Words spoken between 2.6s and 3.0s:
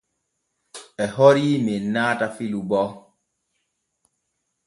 bo.